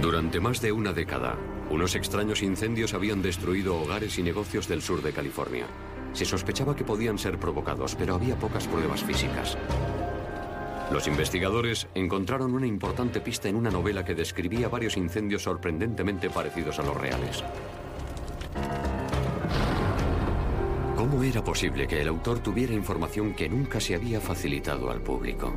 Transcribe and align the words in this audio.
Durante 0.00 0.40
más 0.40 0.60
de 0.60 0.72
una 0.72 0.92
década, 0.92 1.36
unos 1.70 1.94
extraños 1.94 2.42
incendios 2.42 2.94
habían 2.94 3.22
destruido 3.22 3.76
hogares 3.76 4.18
y 4.18 4.22
negocios 4.22 4.68
del 4.68 4.82
sur 4.82 5.02
de 5.02 5.12
California. 5.12 5.66
Se 6.12 6.24
sospechaba 6.24 6.76
que 6.76 6.84
podían 6.84 7.18
ser 7.18 7.38
provocados, 7.38 7.94
pero 7.94 8.14
había 8.14 8.36
pocas 8.36 8.66
pruebas 8.66 9.02
físicas. 9.02 9.56
Los 10.90 11.06
investigadores 11.06 11.88
encontraron 11.94 12.54
una 12.54 12.66
importante 12.66 13.20
pista 13.20 13.48
en 13.48 13.56
una 13.56 13.70
novela 13.70 14.04
que 14.04 14.14
describía 14.14 14.68
varios 14.68 14.96
incendios 14.96 15.42
sorprendentemente 15.42 16.28
parecidos 16.28 16.78
a 16.78 16.82
los 16.82 16.96
reales. 16.96 17.42
¿Cómo 20.96 21.22
era 21.22 21.42
posible 21.42 21.86
que 21.86 22.00
el 22.00 22.08
autor 22.08 22.40
tuviera 22.40 22.74
información 22.74 23.34
que 23.34 23.48
nunca 23.48 23.80
se 23.80 23.94
había 23.94 24.20
facilitado 24.20 24.90
al 24.90 25.00
público? 25.00 25.52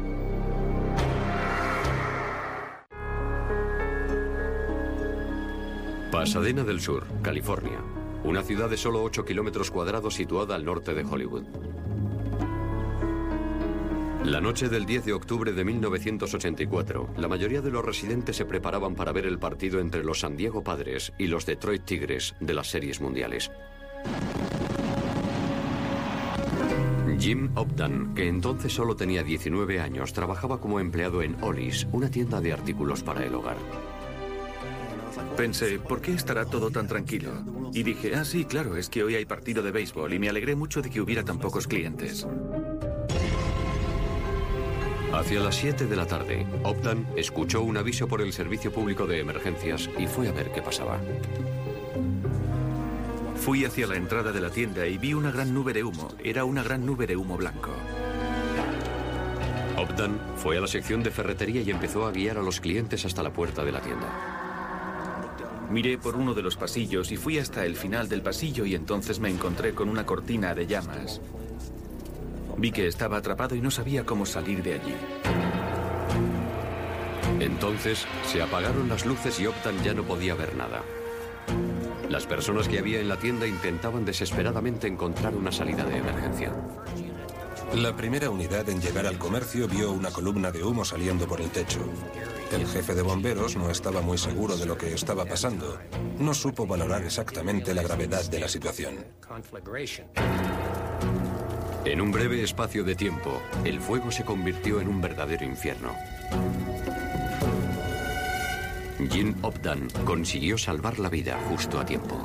Pasadena 6.27 6.65
del 6.65 6.81
Sur, 6.81 7.05
California. 7.21 7.81
Una 8.25 8.43
ciudad 8.43 8.69
de 8.69 8.75
solo 8.75 9.01
8 9.01 9.23
kilómetros 9.23 9.71
cuadrados 9.71 10.15
situada 10.15 10.55
al 10.55 10.65
norte 10.65 10.93
de 10.93 11.05
Hollywood. 11.05 11.45
La 14.25 14.41
noche 14.41 14.67
del 14.67 14.85
10 14.85 15.05
de 15.05 15.13
octubre 15.13 15.53
de 15.53 15.63
1984, 15.63 17.11
la 17.15 17.29
mayoría 17.29 17.61
de 17.61 17.71
los 17.71 17.85
residentes 17.85 18.35
se 18.35 18.43
preparaban 18.43 18.93
para 18.93 19.13
ver 19.13 19.25
el 19.25 19.39
partido 19.39 19.79
entre 19.79 20.03
los 20.03 20.19
San 20.19 20.35
Diego 20.35 20.65
Padres 20.65 21.13
y 21.17 21.27
los 21.27 21.45
Detroit 21.45 21.85
Tigres 21.85 22.35
de 22.41 22.53
las 22.53 22.67
series 22.67 22.99
mundiales. 22.99 23.49
Jim 27.17 27.51
Obdan, 27.55 28.13
que 28.13 28.27
entonces 28.27 28.73
solo 28.73 28.97
tenía 28.97 29.23
19 29.23 29.79
años, 29.79 30.11
trabajaba 30.11 30.59
como 30.59 30.81
empleado 30.81 31.21
en 31.21 31.41
Ollie's, 31.41 31.87
una 31.93 32.11
tienda 32.11 32.41
de 32.41 32.51
artículos 32.51 33.01
para 33.01 33.23
el 33.23 33.33
hogar. 33.33 33.55
Pensé, 35.35 35.79
¿por 35.79 36.01
qué 36.01 36.13
estará 36.13 36.45
todo 36.45 36.71
tan 36.71 36.87
tranquilo? 36.87 37.31
Y 37.73 37.83
dije, 37.83 38.15
ah, 38.15 38.25
sí, 38.25 38.45
claro, 38.45 38.75
es 38.75 38.89
que 38.89 39.03
hoy 39.03 39.15
hay 39.15 39.25
partido 39.25 39.61
de 39.61 39.71
béisbol 39.71 40.13
y 40.13 40.19
me 40.19 40.29
alegré 40.29 40.55
mucho 40.55 40.81
de 40.81 40.89
que 40.89 41.01
hubiera 41.01 41.23
tan 41.23 41.39
pocos 41.39 41.67
clientes. 41.67 42.25
Hacia 45.13 45.39
las 45.39 45.55
7 45.55 45.85
de 45.85 45.95
la 45.95 46.05
tarde, 46.05 46.45
Optan 46.63 47.07
escuchó 47.15 47.61
un 47.61 47.77
aviso 47.77 48.07
por 48.07 48.21
el 48.21 48.33
Servicio 48.33 48.71
Público 48.71 49.07
de 49.07 49.19
Emergencias 49.19 49.89
y 49.97 50.05
fue 50.05 50.27
a 50.27 50.31
ver 50.31 50.51
qué 50.51 50.61
pasaba. 50.61 50.99
Fui 53.35 53.63
hacia 53.63 53.87
la 53.87 53.95
entrada 53.95 54.31
de 54.31 54.41
la 54.41 54.49
tienda 54.49 54.85
y 54.85 54.97
vi 54.97 55.13
una 55.13 55.31
gran 55.31 55.53
nube 55.53 55.71
de 55.73 55.83
humo. 55.83 56.09
Era 56.23 56.43
una 56.43 56.63
gran 56.63 56.85
nube 56.85 57.07
de 57.07 57.15
humo 57.15 57.37
blanco. 57.37 57.71
Optan 59.77 60.19
fue 60.35 60.57
a 60.57 60.61
la 60.61 60.67
sección 60.67 61.03
de 61.03 61.11
ferretería 61.11 61.61
y 61.61 61.71
empezó 61.71 62.05
a 62.05 62.11
guiar 62.11 62.37
a 62.37 62.41
los 62.41 62.59
clientes 62.59 63.05
hasta 63.05 63.23
la 63.23 63.31
puerta 63.31 63.63
de 63.63 63.71
la 63.71 63.79
tienda. 63.79 64.36
Miré 65.69 65.97
por 65.97 66.15
uno 66.15 66.33
de 66.33 66.41
los 66.41 66.55
pasillos 66.55 67.11
y 67.11 67.17
fui 67.17 67.39
hasta 67.39 67.65
el 67.65 67.75
final 67.75 68.07
del 68.07 68.21
pasillo 68.21 68.65
y 68.65 68.73
entonces 68.73 69.19
me 69.19 69.29
encontré 69.29 69.73
con 69.73 69.89
una 69.89 70.05
cortina 70.05 70.55
de 70.55 70.65
llamas. 70.65 71.19
Vi 72.57 72.71
que 72.71 72.87
estaba 72.87 73.17
atrapado 73.17 73.53
y 73.53 73.61
no 73.61 73.69
sabía 73.69 74.05
cómo 74.05 74.25
salir 74.25 74.63
de 74.63 74.75
allí. 74.75 74.95
Entonces 77.39 78.05
se 78.25 78.41
apagaron 78.41 78.87
las 78.87 79.05
luces 79.05 79.39
y 79.39 79.47
Optan 79.47 79.83
ya 79.83 79.93
no 79.93 80.03
podía 80.03 80.35
ver 80.35 80.55
nada. 80.55 80.81
Las 82.09 82.25
personas 82.25 82.69
que 82.69 82.79
había 82.79 83.01
en 83.01 83.09
la 83.09 83.17
tienda 83.17 83.45
intentaban 83.45 84.05
desesperadamente 84.05 84.87
encontrar 84.87 85.35
una 85.35 85.51
salida 85.51 85.83
de 85.83 85.97
emergencia. 85.97 86.53
La 87.75 87.95
primera 87.95 88.29
unidad 88.29 88.67
en 88.69 88.81
llegar 88.81 89.05
al 89.05 89.17
comercio 89.17 89.67
vio 89.67 89.91
una 89.91 90.09
columna 90.09 90.51
de 90.51 90.63
humo 90.63 90.85
saliendo 90.85 91.27
por 91.27 91.41
el 91.41 91.49
techo. 91.49 91.79
El 92.51 92.65
jefe 92.65 92.95
de 92.95 93.01
bomberos 93.01 93.57
no 93.57 93.69
estaba 93.69 94.01
muy 94.01 94.17
seguro 94.17 94.55
de 94.55 94.65
lo 94.65 94.77
que 94.77 94.93
estaba 94.93 95.25
pasando. 95.25 95.77
No 96.17 96.33
supo 96.33 96.65
valorar 96.65 97.03
exactamente 97.03 97.73
la 97.73 97.83
gravedad 97.83 98.23
de 98.29 98.39
la 98.39 98.47
situación. 98.47 98.95
En 101.85 102.01
un 102.01 102.11
breve 102.11 102.41
espacio 102.41 102.83
de 102.83 102.95
tiempo, 102.95 103.41
el 103.63 103.79
fuego 103.79 104.11
se 104.11 104.23
convirtió 104.23 104.79
en 104.79 104.87
un 104.87 105.01
verdadero 105.01 105.45
infierno. 105.45 105.93
Jim 109.11 109.35
Obdan 109.41 109.89
consiguió 110.05 110.57
salvar 110.57 110.99
la 110.99 111.09
vida 111.09 111.37
justo 111.49 111.79
a 111.79 111.85
tiempo. 111.85 112.17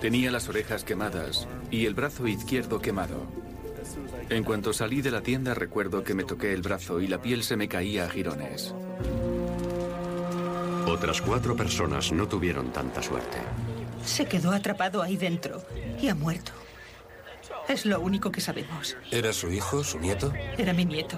Tenía 0.00 0.30
las 0.30 0.48
orejas 0.48 0.84
quemadas 0.84 1.46
y 1.70 1.86
el 1.86 1.94
brazo 1.94 2.26
izquierdo 2.26 2.80
quemado. 2.80 3.43
En 4.30 4.42
cuanto 4.42 4.72
salí 4.72 5.02
de 5.02 5.10
la 5.10 5.20
tienda 5.20 5.54
recuerdo 5.54 6.02
que 6.02 6.14
me 6.14 6.24
toqué 6.24 6.52
el 6.52 6.62
brazo 6.62 7.00
y 7.00 7.06
la 7.06 7.20
piel 7.20 7.42
se 7.42 7.56
me 7.56 7.68
caía 7.68 8.04
a 8.04 8.08
jirones. 8.08 8.74
Otras 10.86 11.20
cuatro 11.20 11.56
personas 11.56 12.12
no 12.12 12.26
tuvieron 12.28 12.72
tanta 12.72 13.02
suerte. 13.02 13.38
Se 14.04 14.26
quedó 14.26 14.52
atrapado 14.52 15.02
ahí 15.02 15.16
dentro 15.16 15.62
y 16.00 16.08
ha 16.08 16.14
muerto. 16.14 16.52
Es 17.68 17.86
lo 17.86 18.00
único 18.00 18.30
que 18.30 18.40
sabemos. 18.40 18.96
¿Era 19.10 19.32
su 19.32 19.50
hijo, 19.50 19.82
su 19.82 19.98
nieto? 19.98 20.32
Era 20.58 20.72
mi 20.72 20.84
nieto. 20.84 21.16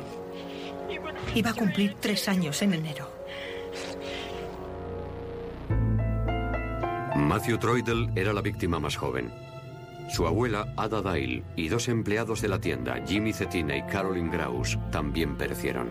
Iba 1.34 1.50
a 1.50 1.55
cumplir 1.55 1.97
tres 2.00 2.28
años 2.28 2.62
en 2.62 2.75
enero. 2.75 3.11
Matthew 7.16 7.59
Troidel 7.59 8.11
era 8.15 8.33
la 8.33 8.41
víctima 8.41 8.78
más 8.78 8.97
joven. 8.97 9.46
Su 10.09 10.27
abuela, 10.27 10.72
Ada 10.77 11.03
Dale, 11.03 11.44
y 11.56 11.69
dos 11.69 11.89
empleados 11.89 12.41
de 12.41 12.49
la 12.49 12.61
tienda, 12.61 13.03
Jimmy 13.06 13.33
Cetina 13.33 13.77
y 13.77 13.83
Carolyn 13.87 14.31
Graus, 14.31 14.78
también 14.91 15.37
perecieron. 15.37 15.91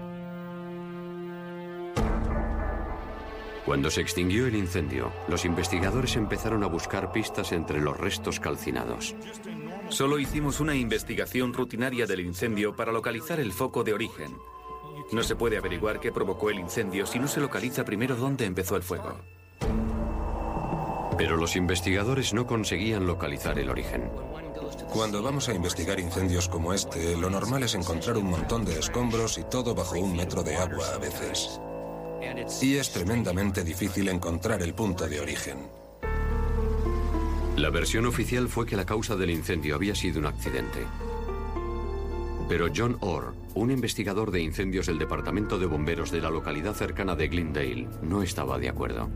Cuando 3.65 3.89
se 3.89 4.01
extinguió 4.01 4.45
el 4.45 4.55
incendio, 4.55 5.11
los 5.27 5.43
investigadores 5.43 6.15
empezaron 6.15 6.63
a 6.63 6.67
buscar 6.67 7.11
pistas 7.11 7.51
entre 7.51 7.81
los 7.81 7.97
restos 7.97 8.39
calcinados. 8.39 9.15
Solo 9.89 10.19
hicimos 10.19 10.59
una 10.59 10.75
investigación 10.75 11.51
rutinaria 11.51 12.05
del 12.05 12.19
incendio 12.19 12.75
para 12.75 12.91
localizar 12.91 13.39
el 13.39 13.51
foco 13.51 13.83
de 13.83 13.93
origen. 13.93 14.37
No 15.11 15.23
se 15.23 15.35
puede 15.35 15.57
averiguar 15.57 15.99
qué 15.99 16.11
provocó 16.11 16.51
el 16.51 16.59
incendio 16.59 17.05
si 17.05 17.19
no 17.19 17.27
se 17.27 17.41
localiza 17.41 17.83
primero 17.83 18.15
dónde 18.15 18.45
empezó 18.45 18.75
el 18.75 18.83
fuego. 18.83 19.19
Pero 21.17 21.37
los 21.37 21.55
investigadores 21.55 22.33
no 22.33 22.45
conseguían 22.45 23.05
localizar 23.05 23.57
el 23.59 23.69
origen. 23.69 24.09
Cuando 24.91 25.21
vamos 25.21 25.49
a 25.49 25.53
investigar 25.53 25.99
incendios 25.99 26.47
como 26.47 26.73
este, 26.73 27.17
lo 27.17 27.29
normal 27.29 27.63
es 27.63 27.75
encontrar 27.75 28.17
un 28.17 28.25
montón 28.25 28.65
de 28.65 28.79
escombros 28.79 29.37
y 29.37 29.43
todo 29.43 29.75
bajo 29.75 29.99
un 29.99 30.15
metro 30.15 30.43
de 30.43 30.55
agua 30.55 30.85
a 30.93 30.97
veces 30.97 31.59
y 32.61 32.77
es 32.77 32.91
tremendamente 32.91 33.63
difícil 33.63 34.09
encontrar 34.09 34.61
el 34.61 34.73
punto 34.73 35.07
de 35.07 35.19
origen. 35.19 35.57
La 37.57 37.69
versión 37.69 38.05
oficial 38.05 38.49
fue 38.49 38.65
que 38.65 38.75
la 38.75 38.85
causa 38.85 39.15
del 39.15 39.29
incendio 39.29 39.75
había 39.75 39.95
sido 39.95 40.19
un 40.19 40.25
accidente. 40.25 40.79
Pero 42.49 42.67
John 42.75 42.97
Orr, 42.99 43.33
un 43.55 43.71
investigador 43.71 44.31
de 44.31 44.41
incendios 44.41 44.87
del 44.87 44.99
Departamento 44.99 45.57
de 45.57 45.65
Bomberos 45.65 46.11
de 46.11 46.21
la 46.21 46.29
localidad 46.29 46.73
cercana 46.73 47.15
de 47.15 47.27
Glendale, 47.27 47.87
no 48.01 48.21
estaba 48.21 48.59
de 48.59 48.69
acuerdo. 48.69 49.09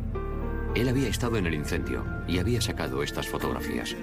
Él 0.76 0.88
había 0.88 1.08
estado 1.08 1.38
en 1.38 1.48
el 1.48 1.54
incendio 1.54 2.06
y 2.28 2.38
había 2.38 2.62
sacado 2.62 3.02
estas 3.02 3.28
fotografías. 3.28 3.96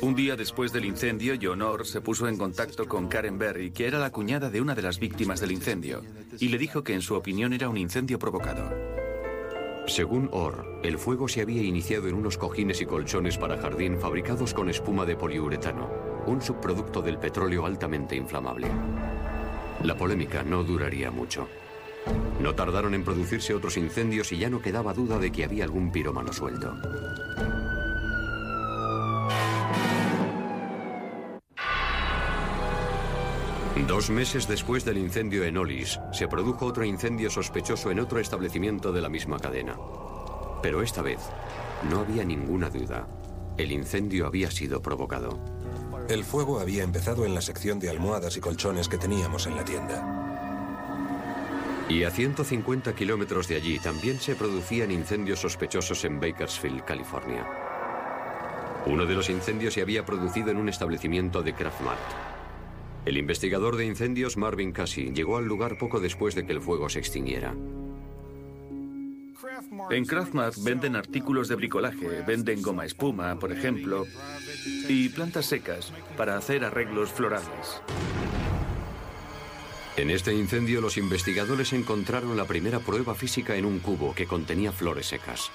Un 0.00 0.16
día 0.16 0.34
después 0.34 0.72
del 0.72 0.84
incendio, 0.84 1.34
John 1.40 1.62
Orr 1.62 1.86
se 1.86 2.00
puso 2.00 2.26
en 2.26 2.36
contacto 2.36 2.88
con 2.88 3.06
Karen 3.08 3.38
Berry, 3.38 3.70
que 3.70 3.86
era 3.86 3.98
la 4.00 4.10
cuñada 4.10 4.50
de 4.50 4.60
una 4.60 4.74
de 4.74 4.82
las 4.82 4.98
víctimas 4.98 5.40
del 5.40 5.52
incendio, 5.52 6.02
y 6.40 6.48
le 6.48 6.58
dijo 6.58 6.82
que 6.82 6.94
en 6.94 7.02
su 7.02 7.14
opinión 7.14 7.52
era 7.52 7.68
un 7.68 7.76
incendio 7.76 8.18
provocado. 8.18 8.68
Según 9.86 10.28
Orr, 10.32 10.80
el 10.82 10.98
fuego 10.98 11.28
se 11.28 11.42
había 11.42 11.62
iniciado 11.62 12.08
en 12.08 12.14
unos 12.14 12.38
cojines 12.38 12.80
y 12.80 12.86
colchones 12.86 13.38
para 13.38 13.58
jardín 13.58 13.98
fabricados 13.98 14.54
con 14.54 14.70
espuma 14.70 15.04
de 15.04 15.16
poliuretano, 15.16 15.90
un 16.26 16.40
subproducto 16.40 17.02
del 17.02 17.18
petróleo 17.18 17.66
altamente 17.66 18.16
inflamable. 18.16 18.68
La 19.84 19.96
polémica 19.96 20.42
no 20.42 20.64
duraría 20.64 21.10
mucho. 21.10 21.48
No 22.40 22.54
tardaron 22.54 22.94
en 22.94 23.04
producirse 23.04 23.54
otros 23.54 23.76
incendios 23.76 24.32
y 24.32 24.38
ya 24.38 24.50
no 24.50 24.60
quedaba 24.60 24.94
duda 24.94 25.18
de 25.18 25.30
que 25.30 25.44
había 25.44 25.64
algún 25.64 25.92
pirómano 25.92 26.32
suelto. 26.32 26.74
Dos 33.86 34.10
meses 34.10 34.46
después 34.48 34.84
del 34.84 34.98
incendio 34.98 35.44
en 35.44 35.56
Olis, 35.56 35.98
se 36.12 36.28
produjo 36.28 36.66
otro 36.66 36.84
incendio 36.84 37.30
sospechoso 37.30 37.90
en 37.90 38.00
otro 38.00 38.20
establecimiento 38.20 38.92
de 38.92 39.00
la 39.00 39.08
misma 39.08 39.38
cadena. 39.38 39.76
Pero 40.62 40.82
esta 40.82 41.02
vez, 41.02 41.18
no 41.90 42.00
había 42.00 42.24
ninguna 42.24 42.70
duda. 42.70 43.06
El 43.58 43.72
incendio 43.72 44.26
había 44.26 44.50
sido 44.50 44.80
provocado. 44.80 45.38
El 46.08 46.24
fuego 46.24 46.60
había 46.60 46.84
empezado 46.84 47.26
en 47.26 47.34
la 47.34 47.40
sección 47.40 47.80
de 47.80 47.90
almohadas 47.90 48.36
y 48.36 48.40
colchones 48.40 48.88
que 48.88 48.98
teníamos 48.98 49.46
en 49.46 49.56
la 49.56 49.64
tienda. 49.64 50.21
Y 51.88 52.04
a 52.04 52.10
150 52.10 52.94
kilómetros 52.94 53.48
de 53.48 53.56
allí 53.56 53.78
también 53.78 54.18
se 54.18 54.34
producían 54.34 54.90
incendios 54.90 55.40
sospechosos 55.40 56.04
en 56.04 56.20
Bakersfield, 56.20 56.84
California. 56.84 57.46
Uno 58.86 59.06
de 59.06 59.14
los 59.14 59.28
incendios 59.30 59.74
se 59.74 59.82
había 59.82 60.04
producido 60.04 60.50
en 60.50 60.56
un 60.56 60.68
establecimiento 60.68 61.42
de 61.42 61.54
Kraft 61.54 61.82
el 63.04 63.16
investigador 63.16 63.76
de 63.76 63.84
incendios 63.84 64.36
Marvin 64.36 64.70
Cassie 64.70 65.12
llegó 65.12 65.36
al 65.36 65.44
lugar 65.44 65.76
poco 65.76 65.98
después 65.98 66.36
de 66.36 66.46
que 66.46 66.52
el 66.52 66.60
fuego 66.60 66.88
se 66.88 67.00
extinguiera. 67.00 67.52
En 69.90 70.04
Craftmart 70.04 70.54
venden 70.62 70.94
artículos 70.94 71.48
de 71.48 71.56
bricolaje, 71.56 72.22
venden 72.26 72.62
goma 72.62 72.84
espuma, 72.84 73.36
por 73.38 73.50
ejemplo, 73.50 74.04
y 74.88 75.08
plantas 75.08 75.46
secas 75.46 75.92
para 76.16 76.36
hacer 76.36 76.64
arreglos 76.64 77.10
florales. 77.10 77.82
En 79.96 80.10
este 80.10 80.32
incendio 80.32 80.80
los 80.80 80.96
investigadores 80.96 81.72
encontraron 81.72 82.36
la 82.36 82.46
primera 82.46 82.80
prueba 82.80 83.14
física 83.14 83.56
en 83.56 83.66
un 83.66 83.78
cubo 83.78 84.14
que 84.14 84.26
contenía 84.26 84.72
flores 84.72 85.06
secas. 85.06 85.50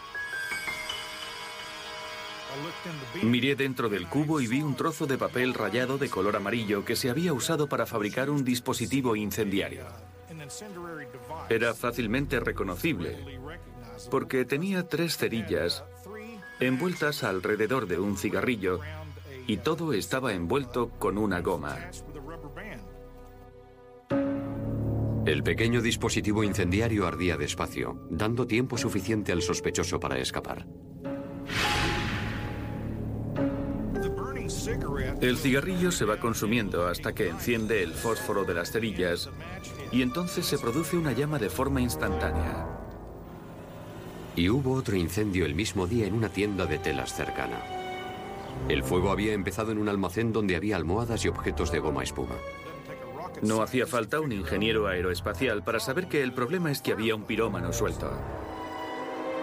Miré 3.24 3.56
dentro 3.56 3.90
del 3.90 4.08
cubo 4.08 4.40
y 4.40 4.48
vi 4.48 4.62
un 4.62 4.76
trozo 4.76 5.08
de 5.08 5.18
papel 5.18 5.54
rayado 5.54 5.98
de 5.98 6.10
color 6.10 6.36
amarillo 6.36 6.86
que 6.86 6.96
se 6.96 7.10
había 7.10 7.34
usado 7.34 7.68
para 7.68 7.86
fabricar 7.86 8.30
un 8.30 8.44
dispositivo 8.44 9.16
incendiario. 9.16 9.86
Era 11.50 11.74
fácilmente 11.74 12.40
reconocible 12.40 13.40
porque 14.12 14.46
tenía 14.46 14.88
tres 14.88 15.18
cerillas 15.18 15.84
envueltas 16.60 17.24
alrededor 17.24 17.88
de 17.88 18.00
un 18.00 18.18
cigarrillo 18.18 18.80
y 19.48 19.58
todo 19.58 19.94
estaba 19.94 20.34
envuelto 20.34 20.90
con 21.00 21.18
una 21.18 21.42
goma. 21.42 21.78
El 25.28 25.44
pequeño 25.44 25.82
dispositivo 25.82 26.42
incendiario 26.42 27.06
ardía 27.06 27.36
despacio, 27.36 28.00
dando 28.10 28.48
tiempo 28.48 28.78
suficiente 28.78 29.34
al 29.34 29.42
sospechoso 29.42 30.00
para 30.00 30.18
escapar. 30.20 30.66
El 35.20 35.38
cigarrillo 35.38 35.92
se 35.92 36.06
va 36.06 36.22
consumiendo 36.22 36.88
hasta 36.88 37.14
que 37.14 37.28
enciende 37.28 37.84
el 37.84 37.92
fósforo 37.92 38.46
de 38.46 38.54
las 38.54 38.72
cerillas 38.72 39.30
y 39.92 40.02
entonces 40.02 40.46
se 40.46 40.58
produce 40.58 40.96
una 40.96 41.12
llama 41.12 41.40
de 41.40 41.50
forma 41.50 41.82
instantánea. 41.82 42.66
Y 44.38 44.48
hubo 44.48 44.72
otro 44.72 44.96
incendio 44.96 45.46
el 45.46 45.56
mismo 45.56 45.88
día 45.88 46.08
en 46.08 46.14
una 46.14 46.30
tienda 46.30 46.66
de 46.66 46.78
telas 46.78 47.14
cercana. 47.14 47.60
El 48.70 48.82
fuego 48.82 49.12
había 49.12 49.34
empezado 49.34 49.74
en 49.74 49.80
un 49.80 49.90
almacén 49.90 50.32
donde 50.32 50.56
había 50.56 50.78
almohadas 50.78 51.26
y 51.26 51.28
objetos 51.28 51.70
de 51.70 51.80
goma 51.80 52.04
espuma. 52.04 52.36
No 53.42 53.62
hacía 53.62 53.86
falta 53.86 54.20
un 54.20 54.32
ingeniero 54.32 54.88
aeroespacial 54.88 55.64
para 55.64 55.80
saber 55.80 56.08
que 56.08 56.24
el 56.24 56.34
problema 56.34 56.72
es 56.72 56.82
que 56.82 56.92
había 56.92 57.16
un 57.16 57.24
pirómano 57.24 57.72
suelto. 57.72 58.12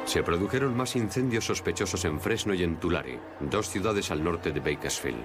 Se 0.05 0.23
produjeron 0.23 0.77
más 0.77 0.97
incendios 0.97 1.47
sospechosos 1.47 2.05
en 2.05 2.21
Fresno 2.21 2.55
y 2.55 2.63
en 2.63 2.77
Tulare, 2.77 3.19
dos 3.41 3.69
ciudades 3.69 4.11
al 4.11 4.23
norte 4.23 4.51
de 4.53 4.61
Bakersfield. 4.61 5.23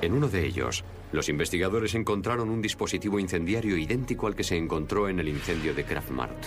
En 0.00 0.12
uno 0.12 0.28
de 0.28 0.46
ellos, 0.46 0.84
los 1.12 1.28
investigadores 1.28 1.94
encontraron 1.94 2.50
un 2.50 2.62
dispositivo 2.62 3.18
incendiario 3.18 3.76
idéntico 3.76 4.26
al 4.26 4.34
que 4.34 4.44
se 4.44 4.56
encontró 4.56 5.08
en 5.08 5.20
el 5.20 5.28
incendio 5.28 5.74
de 5.74 5.84
Kraftmart. 5.84 6.46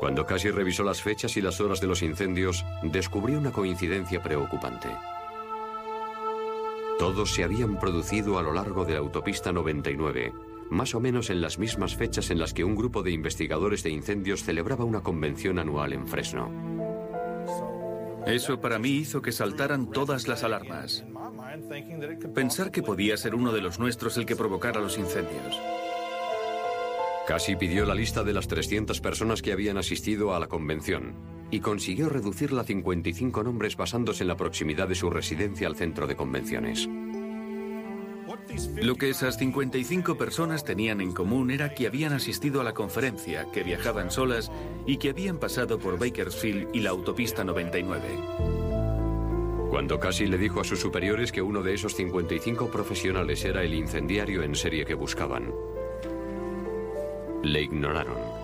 Cuando 0.00 0.26
casi 0.26 0.50
revisó 0.50 0.84
las 0.84 1.00
fechas 1.00 1.36
y 1.36 1.40
las 1.40 1.60
horas 1.60 1.80
de 1.80 1.86
los 1.86 2.02
incendios, 2.02 2.64
descubrió 2.82 3.38
una 3.38 3.52
coincidencia 3.52 4.22
preocupante. 4.22 4.88
Todos 6.98 7.34
se 7.34 7.42
habían 7.42 7.78
producido 7.78 8.38
a 8.38 8.42
lo 8.42 8.52
largo 8.52 8.84
de 8.84 8.92
la 8.92 9.00
autopista 9.00 9.52
99, 9.52 10.32
más 10.70 10.94
o 10.94 11.00
menos 11.00 11.28
en 11.28 11.40
las 11.40 11.58
mismas 11.58 11.96
fechas 11.96 12.30
en 12.30 12.38
las 12.38 12.54
que 12.54 12.64
un 12.64 12.76
grupo 12.76 13.02
de 13.02 13.10
investigadores 13.10 13.82
de 13.82 13.90
incendios 13.90 14.44
celebraba 14.44 14.84
una 14.84 15.02
convención 15.02 15.58
anual 15.58 15.92
en 15.92 16.06
Fresno. 16.06 16.50
Eso 18.26 18.60
para 18.60 18.78
mí 18.78 18.90
hizo 18.90 19.20
que 19.20 19.32
saltaran 19.32 19.90
todas 19.90 20.28
las 20.28 20.44
alarmas. 20.44 21.04
Pensar 22.34 22.70
que 22.70 22.82
podía 22.82 23.16
ser 23.16 23.34
uno 23.34 23.52
de 23.52 23.60
los 23.60 23.78
nuestros 23.78 24.16
el 24.16 24.24
que 24.24 24.36
provocara 24.36 24.80
los 24.80 24.96
incendios. 24.96 25.60
Casi 27.26 27.56
pidió 27.56 27.86
la 27.86 27.94
lista 27.94 28.22
de 28.22 28.32
las 28.32 28.48
300 28.48 29.00
personas 29.00 29.42
que 29.42 29.52
habían 29.52 29.78
asistido 29.78 30.34
a 30.34 30.40
la 30.40 30.46
convención 30.46 31.14
y 31.54 31.60
consiguió 31.60 32.08
reducirla 32.08 32.62
a 32.62 32.64
55 32.64 33.44
nombres 33.44 33.76
basándose 33.76 34.24
en 34.24 34.28
la 34.28 34.36
proximidad 34.36 34.88
de 34.88 34.96
su 34.96 35.08
residencia 35.08 35.68
al 35.68 35.76
centro 35.76 36.08
de 36.08 36.16
convenciones. 36.16 36.88
Lo 38.82 38.96
que 38.96 39.10
esas 39.10 39.38
55 39.38 40.18
personas 40.18 40.64
tenían 40.64 41.00
en 41.00 41.12
común 41.12 41.52
era 41.52 41.72
que 41.72 41.86
habían 41.86 42.12
asistido 42.12 42.60
a 42.60 42.64
la 42.64 42.74
conferencia, 42.74 43.46
que 43.52 43.62
viajaban 43.62 44.10
solas 44.10 44.50
y 44.84 44.96
que 44.96 45.10
habían 45.10 45.38
pasado 45.38 45.78
por 45.78 45.96
Bakersfield 45.96 46.70
y 46.72 46.80
la 46.80 46.90
autopista 46.90 47.44
99. 47.44 48.02
Cuando 49.70 50.00
Cassie 50.00 50.26
le 50.26 50.38
dijo 50.38 50.60
a 50.60 50.64
sus 50.64 50.80
superiores 50.80 51.30
que 51.30 51.40
uno 51.40 51.62
de 51.62 51.74
esos 51.74 51.94
55 51.94 52.68
profesionales 52.68 53.44
era 53.44 53.62
el 53.62 53.74
incendiario 53.74 54.42
en 54.42 54.56
serie 54.56 54.84
que 54.84 54.94
buscaban, 54.94 55.52
le 57.44 57.62
ignoraron. 57.62 58.43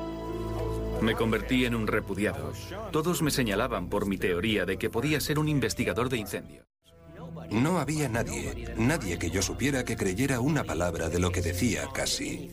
Me 1.02 1.14
convertí 1.14 1.64
en 1.64 1.74
un 1.74 1.86
repudiado. 1.86 2.52
Todos 2.92 3.22
me 3.22 3.30
señalaban 3.30 3.88
por 3.88 4.06
mi 4.06 4.18
teoría 4.18 4.64
de 4.66 4.76
que 4.76 4.90
podía 4.90 5.20
ser 5.20 5.38
un 5.38 5.48
investigador 5.48 6.08
de 6.08 6.18
incendios. 6.18 6.66
No 7.50 7.78
había 7.78 8.08
nadie, 8.08 8.74
nadie 8.76 9.18
que 9.18 9.30
yo 9.30 9.42
supiera 9.42 9.84
que 9.84 9.96
creyera 9.96 10.40
una 10.40 10.64
palabra 10.64 11.08
de 11.08 11.18
lo 11.18 11.30
que 11.30 11.42
decía 11.42 11.88
Cassie. 11.92 12.50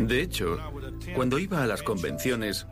De 0.00 0.22
hecho, 0.22 0.58
cuando 1.14 1.38
iba 1.38 1.62
a 1.62 1.66
las 1.66 1.82
convenciones, 1.82 2.66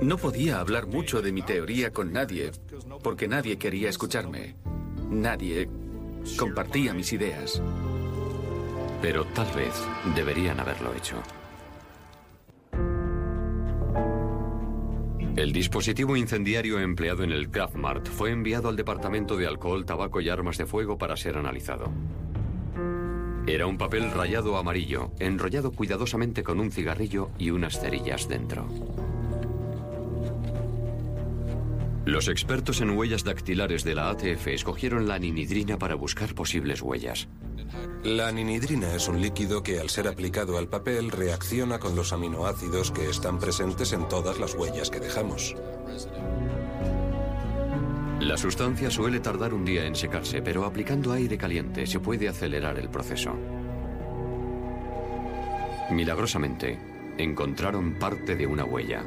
no 0.00 0.16
podía 0.16 0.60
hablar 0.60 0.86
mucho 0.86 1.20
de 1.20 1.32
mi 1.32 1.42
teoría 1.42 1.92
con 1.92 2.12
nadie, 2.12 2.52
porque 3.02 3.28
nadie 3.28 3.58
quería 3.58 3.90
escucharme. 3.90 4.56
Nadie 5.10 5.68
compartía 6.38 6.94
mis 6.94 7.12
ideas. 7.12 7.62
Pero 9.02 9.24
tal 9.26 9.52
vez 9.54 9.74
deberían 10.14 10.60
haberlo 10.60 10.94
hecho. 10.94 11.16
El 15.34 15.50
dispositivo 15.50 16.14
incendiario 16.14 16.78
empleado 16.78 17.24
en 17.24 17.32
el 17.32 17.48
Kraftmart 17.48 18.06
fue 18.06 18.30
enviado 18.30 18.68
al 18.68 18.76
Departamento 18.76 19.34
de 19.34 19.46
Alcohol, 19.46 19.86
Tabaco 19.86 20.20
y 20.20 20.28
Armas 20.28 20.58
de 20.58 20.66
Fuego 20.66 20.98
para 20.98 21.16
ser 21.16 21.38
analizado. 21.38 21.90
Era 23.46 23.66
un 23.66 23.78
papel 23.78 24.10
rayado 24.10 24.58
amarillo, 24.58 25.10
enrollado 25.18 25.72
cuidadosamente 25.72 26.42
con 26.42 26.60
un 26.60 26.70
cigarrillo 26.70 27.30
y 27.38 27.50
unas 27.50 27.80
cerillas 27.80 28.28
dentro. 28.28 28.68
Los 32.04 32.28
expertos 32.28 32.82
en 32.82 32.90
huellas 32.90 33.24
dactilares 33.24 33.84
de 33.84 33.94
la 33.94 34.10
ATF 34.10 34.48
escogieron 34.48 35.08
la 35.08 35.18
ninidrina 35.18 35.78
para 35.78 35.94
buscar 35.94 36.34
posibles 36.34 36.82
huellas. 36.82 37.26
La 38.04 38.32
ninidrina 38.32 38.94
es 38.96 39.06
un 39.06 39.20
líquido 39.20 39.62
que 39.62 39.78
al 39.78 39.88
ser 39.88 40.08
aplicado 40.08 40.58
al 40.58 40.66
papel 40.66 41.12
reacciona 41.12 41.78
con 41.78 41.94
los 41.94 42.12
aminoácidos 42.12 42.90
que 42.90 43.08
están 43.08 43.38
presentes 43.38 43.92
en 43.92 44.08
todas 44.08 44.40
las 44.40 44.56
huellas 44.56 44.90
que 44.90 44.98
dejamos. 44.98 45.54
La 48.18 48.36
sustancia 48.36 48.90
suele 48.90 49.20
tardar 49.20 49.54
un 49.54 49.64
día 49.64 49.86
en 49.86 49.94
secarse, 49.94 50.42
pero 50.42 50.64
aplicando 50.64 51.12
aire 51.12 51.38
caliente 51.38 51.86
se 51.86 52.00
puede 52.00 52.28
acelerar 52.28 52.76
el 52.76 52.88
proceso. 52.88 53.36
Milagrosamente, 55.90 56.80
encontraron 57.18 58.00
parte 58.00 58.34
de 58.34 58.48
una 58.48 58.64
huella. 58.64 59.04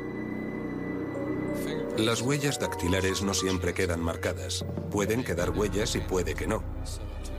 Las 1.97 2.21
huellas 2.21 2.61
dactilares 2.61 3.23
no 3.23 3.33
siempre 3.33 3.73
quedan 3.73 4.01
marcadas. 4.01 4.65
Pueden 4.89 5.25
quedar 5.25 5.49
huellas 5.49 5.95
y 5.97 5.99
puede 5.99 6.33
que 6.33 6.47
no. 6.47 6.63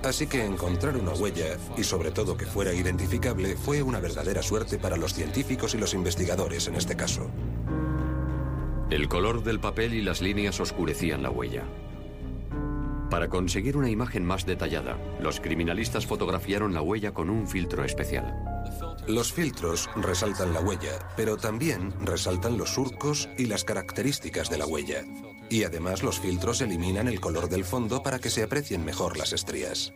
Así 0.03 0.27
que 0.27 0.45
encontrar 0.45 0.97
una 0.97 1.13
huella, 1.13 1.57
y 1.77 1.85
sobre 1.85 2.11
todo 2.11 2.37
que 2.37 2.47
fuera 2.47 2.73
identificable, 2.73 3.57
fue 3.57 3.83
una 3.83 4.01
verdadera 4.01 4.43
suerte 4.43 4.79
para 4.79 4.97
los 4.97 5.15
científicos 5.15 5.75
y 5.75 5.79
los 5.79 5.95
investigadores 5.95 6.69
en 6.69 6.77
este 6.77 6.97
caso. 6.97 7.31
El 8.91 9.09
color 9.09 9.43
del 9.43 9.59
papel 9.59 9.95
y 9.95 10.03
las 10.03 10.21
líneas 10.21 10.61
oscurecían 10.61 11.23
la 11.23 11.31
huella. 11.31 11.65
Para 13.11 13.29
conseguir 13.29 13.77
una 13.77 13.91
imagen 13.91 14.25
más 14.25 14.47
detallada, 14.47 14.99
los 15.21 15.41
criminalistas 15.41 16.07
fotografiaron 16.07 16.75
la 16.75 16.83
huella 16.83 17.13
con 17.13 17.31
un 17.31 17.47
filtro 17.47 17.85
especial. 17.85 18.35
Los 19.07 19.33
filtros 19.33 19.89
resaltan 19.97 20.53
la 20.53 20.61
huella, 20.61 21.09
pero 21.17 21.37
también 21.37 21.93
resaltan 22.05 22.59
los 22.59 22.75
surcos 22.75 23.29
y 23.39 23.47
las 23.47 23.65
características 23.65 24.51
de 24.51 24.59
la 24.59 24.67
huella. 24.67 25.05
Y 25.49 25.65
además 25.65 26.03
los 26.03 26.19
filtros 26.19 26.61
eliminan 26.61 27.09
el 27.09 27.21
color 27.21 27.49
del 27.49 27.65
fondo 27.65 28.03
para 28.03 28.19
que 28.19 28.31
se 28.31 28.43
aprecien 28.43 28.85
mejor 28.85 29.17
las 29.17 29.33
estrías. 29.33 29.93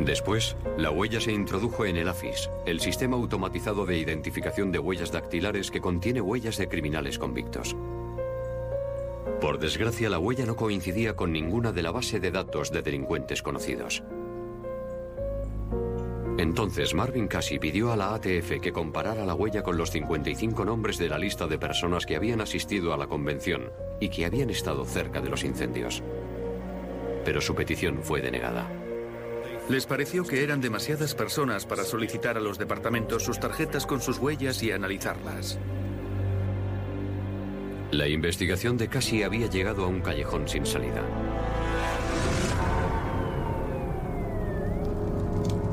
Después, 0.00 0.56
la 0.78 0.90
huella 0.90 1.20
se 1.20 1.30
introdujo 1.30 1.84
en 1.84 1.98
el 1.98 2.08
AFIS, 2.08 2.48
el 2.64 2.80
sistema 2.80 3.16
automatizado 3.16 3.84
de 3.84 3.98
identificación 3.98 4.72
de 4.72 4.78
huellas 4.78 5.12
dactilares 5.12 5.70
que 5.70 5.82
contiene 5.82 6.22
huellas 6.22 6.56
de 6.56 6.68
criminales 6.68 7.18
convictos. 7.18 7.76
Por 9.40 9.58
desgracia, 9.58 10.08
la 10.08 10.18
huella 10.18 10.46
no 10.46 10.56
coincidía 10.56 11.16
con 11.16 11.32
ninguna 11.32 11.72
de 11.72 11.82
la 11.82 11.90
base 11.90 12.18
de 12.18 12.30
datos 12.30 12.70
de 12.72 12.82
delincuentes 12.82 13.42
conocidos. 13.42 14.02
Entonces 16.40 16.94
Marvin 16.94 17.28
Casey 17.28 17.58
pidió 17.58 17.92
a 17.92 17.96
la 17.98 18.14
ATF 18.14 18.62
que 18.62 18.72
comparara 18.72 19.26
la 19.26 19.34
huella 19.34 19.62
con 19.62 19.76
los 19.76 19.90
55 19.90 20.64
nombres 20.64 20.96
de 20.96 21.10
la 21.10 21.18
lista 21.18 21.46
de 21.46 21.58
personas 21.58 22.06
que 22.06 22.16
habían 22.16 22.40
asistido 22.40 22.94
a 22.94 22.96
la 22.96 23.08
convención 23.08 23.70
y 24.00 24.08
que 24.08 24.24
habían 24.24 24.48
estado 24.48 24.86
cerca 24.86 25.20
de 25.20 25.28
los 25.28 25.44
incendios. 25.44 26.02
Pero 27.26 27.42
su 27.42 27.54
petición 27.54 28.00
fue 28.02 28.22
denegada. 28.22 28.66
Les 29.68 29.84
pareció 29.84 30.24
que 30.24 30.42
eran 30.42 30.62
demasiadas 30.62 31.14
personas 31.14 31.66
para 31.66 31.84
solicitar 31.84 32.38
a 32.38 32.40
los 32.40 32.56
departamentos 32.56 33.22
sus 33.22 33.38
tarjetas 33.38 33.84
con 33.84 34.00
sus 34.00 34.16
huellas 34.16 34.62
y 34.62 34.72
analizarlas. 34.72 35.58
La 37.90 38.08
investigación 38.08 38.78
de 38.78 38.88
Cassie 38.88 39.26
había 39.26 39.46
llegado 39.48 39.84
a 39.84 39.88
un 39.88 40.00
callejón 40.00 40.48
sin 40.48 40.64
salida. 40.64 41.02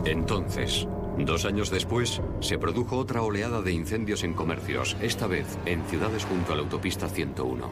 Entonces, 0.08 0.88
dos 1.18 1.44
años 1.44 1.70
después, 1.70 2.22
se 2.40 2.58
produjo 2.58 2.98
otra 2.98 3.24
oleada 3.24 3.62
de 3.62 3.74
incendios 3.74 4.24
en 4.24 4.34
comercios, 4.34 4.96
esta 5.02 5.28
vez 5.28 5.58
en 5.66 5.84
ciudades 5.84 6.24
junto 6.24 6.54
a 6.54 6.56
la 6.56 6.62
autopista 6.62 7.10
101. 7.10 7.70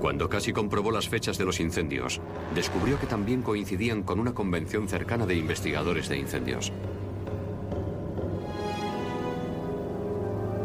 Cuando 0.00 0.30
casi 0.30 0.54
comprobó 0.54 0.92
las 0.92 1.10
fechas 1.10 1.36
de 1.36 1.44
los 1.44 1.60
incendios, 1.60 2.22
descubrió 2.54 2.98
que 2.98 3.06
también 3.06 3.42
coincidían 3.42 4.02
con 4.02 4.18
una 4.18 4.32
convención 4.32 4.88
cercana 4.88 5.26
de 5.26 5.36
investigadores 5.36 6.08
de 6.08 6.16
incendios. 6.16 6.72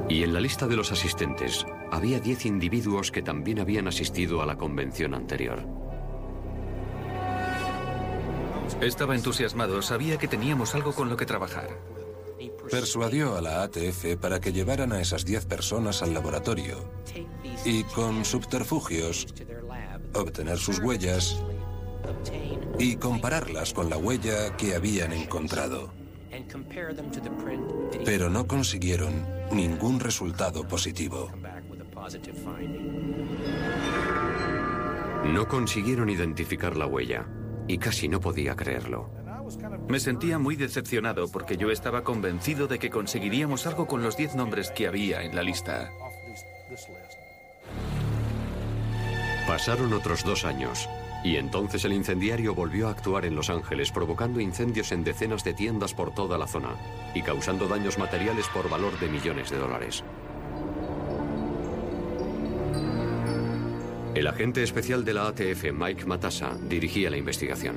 Y 0.08 0.24
en 0.24 0.34
la 0.34 0.39
lista 0.39 0.67
de 0.67 0.77
los 0.77 0.94
asistentes 0.94 1.65
había 1.91 2.22
10 2.22 2.46
individuos 2.46 3.12
que 3.12 3.22
también 3.22 3.60
habían 3.60 3.89
asistido 3.89 4.41
a 4.41 4.46
la 4.46 4.55
convención 4.55 5.13
anterior. 5.13 5.85
Estaba 8.82 9.15
entusiasmado, 9.15 9.82
sabía 9.82 10.17
que 10.17 10.27
teníamos 10.27 10.75
algo 10.75 10.94
con 10.94 11.10
lo 11.10 11.17
que 11.17 11.25
trabajar. 11.25 11.70
Persuadió 12.70 13.38
a 13.38 13.41
la 13.41 13.63
ATF 13.63 14.17
para 14.20 14.39
que 14.39 14.51
llevaran 14.51 14.91
a 14.91 15.00
esas 15.00 15.24
10 15.24 15.46
personas 15.46 16.01
al 16.01 16.13
laboratorio 16.13 16.77
y 17.63 17.84
con 17.84 18.25
subterfugios 18.25 19.27
obtener 20.13 20.58
sus 20.58 20.79
huellas 20.79 21.41
y 22.77 22.98
compararlas 22.98 23.74
con 23.74 23.89
la 23.89 23.98
huella 23.98 24.55
que 24.58 24.75
habían 24.75 25.13
encontrado. 25.13 25.94
Pero 28.03 28.29
no 28.29 28.46
consiguieron 28.48 29.25
ningún 29.51 30.00
resultado 30.00 30.67
positivo. 30.67 31.32
No 35.25 35.48
consiguieron 35.48 36.10
identificar 36.10 36.75
la 36.75 36.88
huella 36.88 37.25
y 37.67 37.77
casi 37.77 38.07
no 38.07 38.19
podía 38.19 38.55
creerlo. 38.55 39.10
Me 39.88 40.00
sentía 40.00 40.39
muy 40.39 40.55
decepcionado 40.55 41.31
porque 41.31 41.57
yo 41.57 41.69
estaba 41.72 42.03
convencido 42.03 42.67
de 42.67 42.79
que 42.79 42.89
conseguiríamos 42.89 43.67
algo 43.67 43.88
con 43.88 44.01
los 44.01 44.17
10 44.17 44.36
nombres 44.36 44.72
que 44.72 44.88
había 44.88 45.22
en 45.24 45.36
la 45.36 45.43
lista. 45.43 45.91
Pasaron 49.48 49.93
otros 49.93 50.24
dos 50.24 50.43
años 50.43 50.89
y 51.24 51.38
entonces 51.38 51.84
el 51.86 51.93
incendiario 51.93 52.53
volvió 52.53 52.88
a 52.88 52.91
actuar 52.91 53.25
en 53.25 53.36
Los 53.36 53.50
Ángeles, 53.50 53.91
provocando 53.91 54.39
incendios 54.39 54.91
en 54.91 55.03
decenas 55.03 55.43
de 55.43 55.53
tiendas 55.53 55.93
por 55.93 56.13
toda 56.13 56.38
la 56.38 56.48
zona 56.48 56.75
y 57.15 57.22
causando 57.22 57.67
daños 57.67 57.98
materiales 57.98 58.48
por 58.48 58.69
valor 58.69 59.00
de 59.00 59.07
millones 59.07 59.50
de 59.50 59.57
dólares. 59.57 60.03
El 64.15 64.27
agente 64.27 64.63
especial 64.63 65.03
de 65.03 65.13
la 65.13 65.27
ATF, 65.27 65.74
Mike 65.74 66.05
Matassa, 66.05 66.57
dirigía 66.69 67.10
la 67.10 67.17
investigación. 67.17 67.75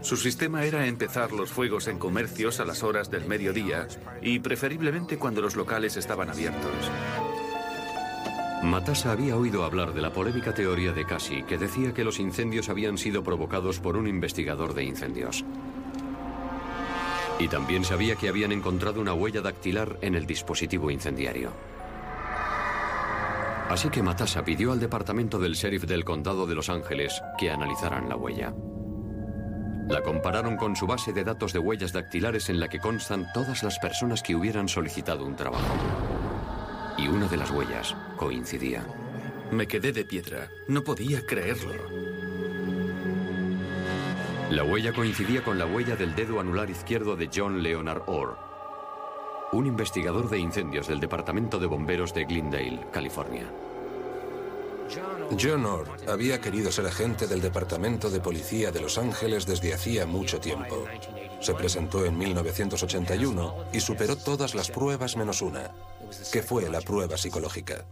Su 0.00 0.16
sistema 0.16 0.64
era 0.64 0.88
empezar 0.88 1.30
los 1.30 1.50
fuegos 1.50 1.86
en 1.86 2.00
comercios 2.00 2.58
a 2.58 2.64
las 2.64 2.82
horas 2.82 3.12
del 3.12 3.26
mediodía 3.26 3.86
y 4.20 4.40
preferiblemente 4.40 5.18
cuando 5.18 5.40
los 5.40 5.54
locales 5.54 5.96
estaban 5.96 6.30
abiertos. 6.30 6.72
Matassa 8.64 9.12
había 9.12 9.36
oído 9.36 9.62
hablar 9.62 9.94
de 9.94 10.02
la 10.02 10.12
polémica 10.12 10.52
teoría 10.52 10.92
de 10.92 11.06
Cassie 11.06 11.44
que 11.44 11.58
decía 11.58 11.94
que 11.94 12.02
los 12.02 12.18
incendios 12.18 12.68
habían 12.68 12.98
sido 12.98 13.22
provocados 13.22 13.78
por 13.78 13.96
un 13.96 14.08
investigador 14.08 14.74
de 14.74 14.82
incendios. 14.82 15.44
Y 17.38 17.46
también 17.46 17.84
sabía 17.84 18.16
que 18.16 18.28
habían 18.28 18.50
encontrado 18.50 19.00
una 19.00 19.14
huella 19.14 19.42
dactilar 19.42 19.96
en 20.00 20.16
el 20.16 20.26
dispositivo 20.26 20.90
incendiario. 20.90 21.52
Así 23.72 23.88
que 23.88 24.02
Matassa 24.02 24.44
pidió 24.44 24.70
al 24.72 24.80
departamento 24.80 25.38
del 25.38 25.54
sheriff 25.54 25.84
del 25.84 26.04
condado 26.04 26.46
de 26.46 26.54
Los 26.54 26.68
Ángeles 26.68 27.22
que 27.38 27.50
analizaran 27.50 28.06
la 28.06 28.16
huella. 28.16 28.54
La 29.88 30.02
compararon 30.02 30.58
con 30.58 30.76
su 30.76 30.86
base 30.86 31.14
de 31.14 31.24
datos 31.24 31.54
de 31.54 31.58
huellas 31.58 31.94
dactilares 31.94 32.50
en 32.50 32.60
la 32.60 32.68
que 32.68 32.80
constan 32.80 33.32
todas 33.32 33.62
las 33.62 33.78
personas 33.78 34.22
que 34.22 34.34
hubieran 34.34 34.68
solicitado 34.68 35.24
un 35.24 35.36
trabajo. 35.36 35.74
Y 36.98 37.08
una 37.08 37.26
de 37.28 37.38
las 37.38 37.50
huellas 37.50 37.96
coincidía. 38.18 38.84
Me 39.50 39.66
quedé 39.66 39.92
de 39.92 40.04
piedra. 40.04 40.50
No 40.68 40.84
podía 40.84 41.24
creerlo. 41.24 41.72
La 44.50 44.64
huella 44.64 44.92
coincidía 44.92 45.42
con 45.42 45.58
la 45.58 45.64
huella 45.64 45.96
del 45.96 46.14
dedo 46.14 46.40
anular 46.40 46.68
izquierdo 46.68 47.16
de 47.16 47.30
John 47.34 47.62
Leonard 47.62 48.02
Orr, 48.06 48.36
un 49.52 49.66
investigador 49.66 50.28
de 50.30 50.38
incendios 50.38 50.88
del 50.88 50.98
Departamento 50.98 51.58
de 51.58 51.66
Bomberos 51.66 52.14
de 52.14 52.24
Glendale, 52.24 52.86
California. 52.90 53.46
John 55.40 55.64
Orr 55.64 55.88
había 56.08 56.40
querido 56.40 56.70
ser 56.70 56.86
agente 56.86 57.26
del 57.26 57.40
Departamento 57.40 58.10
de 58.10 58.20
Policía 58.20 58.70
de 58.70 58.80
Los 58.80 58.98
Ángeles 58.98 59.46
desde 59.46 59.72
hacía 59.72 60.06
mucho 60.06 60.40
tiempo. 60.40 60.84
Se 61.40 61.54
presentó 61.54 62.04
en 62.04 62.18
1981 62.18 63.54
y 63.72 63.80
superó 63.80 64.16
todas 64.16 64.54
las 64.54 64.70
pruebas 64.70 65.16
menos 65.16 65.42
una, 65.42 65.70
que 66.32 66.42
fue 66.42 66.68
la 66.68 66.80
prueba 66.80 67.16
psicológica. 67.16 67.86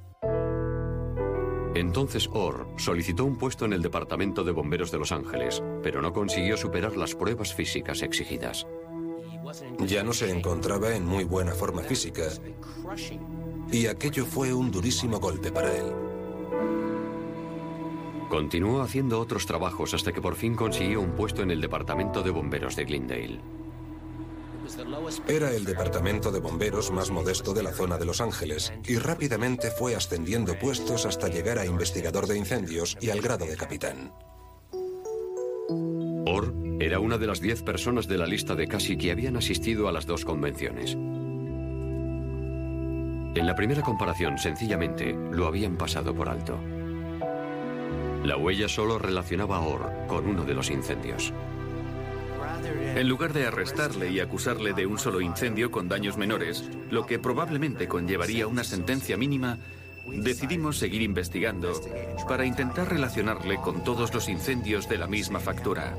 Entonces 1.74 2.28
Orr 2.32 2.66
solicitó 2.76 3.24
un 3.24 3.38
puesto 3.38 3.64
en 3.64 3.72
el 3.72 3.82
Departamento 3.82 4.44
de 4.44 4.52
Bomberos 4.52 4.90
de 4.90 4.98
Los 4.98 5.12
Ángeles, 5.12 5.62
pero 5.82 6.02
no 6.02 6.12
consiguió 6.12 6.56
superar 6.56 6.96
las 6.96 7.14
pruebas 7.14 7.54
físicas 7.54 8.02
exigidas. 8.02 8.66
Ya 9.80 10.02
no 10.02 10.12
se 10.12 10.30
encontraba 10.30 10.94
en 10.94 11.06
muy 11.06 11.24
buena 11.24 11.52
forma 11.52 11.82
física 11.82 12.24
y 13.72 13.86
aquello 13.86 14.26
fue 14.26 14.52
un 14.52 14.70
durísimo 14.70 15.18
golpe 15.18 15.52
para 15.52 15.74
él. 15.76 15.92
Continuó 18.28 18.82
haciendo 18.82 19.20
otros 19.20 19.46
trabajos 19.46 19.94
hasta 19.94 20.12
que 20.12 20.20
por 20.20 20.36
fin 20.36 20.54
consiguió 20.54 21.00
un 21.00 21.12
puesto 21.12 21.42
en 21.42 21.50
el 21.50 21.60
Departamento 21.60 22.22
de 22.22 22.30
Bomberos 22.30 22.76
de 22.76 22.84
Glendale. 22.84 23.40
Era 25.26 25.50
el 25.50 25.64
departamento 25.64 26.30
de 26.30 26.38
bomberos 26.38 26.92
más 26.92 27.10
modesto 27.10 27.52
de 27.52 27.64
la 27.64 27.72
zona 27.72 27.98
de 27.98 28.04
Los 28.04 28.20
Ángeles 28.20 28.72
y 28.86 28.98
rápidamente 28.98 29.72
fue 29.72 29.96
ascendiendo 29.96 30.56
puestos 30.56 31.06
hasta 31.06 31.26
llegar 31.26 31.58
a 31.58 31.66
investigador 31.66 32.28
de 32.28 32.38
incendios 32.38 32.96
y 33.00 33.10
al 33.10 33.20
grado 33.20 33.46
de 33.46 33.56
capitán. 33.56 34.12
Orr 36.26 36.69
era 36.80 36.98
una 36.98 37.18
de 37.18 37.26
las 37.26 37.42
diez 37.42 37.62
personas 37.62 38.08
de 38.08 38.16
la 38.16 38.26
lista 38.26 38.56
de 38.56 38.66
casi 38.66 38.96
que 38.96 39.10
habían 39.10 39.36
asistido 39.36 39.86
a 39.86 39.92
las 39.92 40.06
dos 40.06 40.24
convenciones. 40.24 40.94
En 43.34 43.46
la 43.46 43.54
primera 43.54 43.82
comparación, 43.82 44.38
sencillamente, 44.38 45.14
lo 45.30 45.46
habían 45.46 45.76
pasado 45.76 46.14
por 46.14 46.30
alto. 46.30 46.58
La 48.24 48.38
huella 48.38 48.66
solo 48.66 48.98
relacionaba 48.98 49.58
a 49.58 49.60
Orr 49.60 50.06
con 50.06 50.26
uno 50.26 50.44
de 50.44 50.54
los 50.54 50.70
incendios. 50.70 51.34
En 52.96 53.08
lugar 53.08 53.34
de 53.34 53.46
arrestarle 53.46 54.10
y 54.10 54.20
acusarle 54.20 54.72
de 54.72 54.86
un 54.86 54.98
solo 54.98 55.20
incendio 55.20 55.70
con 55.70 55.86
daños 55.86 56.16
menores, 56.16 56.70
lo 56.90 57.04
que 57.04 57.18
probablemente 57.18 57.88
conllevaría 57.88 58.46
una 58.46 58.64
sentencia 58.64 59.18
mínima, 59.18 59.58
decidimos 60.06 60.78
seguir 60.78 61.02
investigando 61.02 61.72
para 62.26 62.46
intentar 62.46 62.88
relacionarle 62.88 63.56
con 63.56 63.84
todos 63.84 64.14
los 64.14 64.30
incendios 64.30 64.88
de 64.88 64.96
la 64.96 65.06
misma 65.06 65.40
factura. 65.40 65.94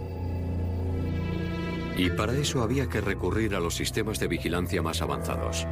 Y 1.98 2.10
para 2.10 2.34
eso 2.34 2.64
había 2.64 2.88
que 2.88 3.02
recurrir 3.02 3.56
a 3.56 3.60
los 3.60 3.76
sistemas 3.76 4.20
de 4.20 4.28
vigilancia 4.28 4.82
más 4.82 5.02
avanzados. 5.02 5.68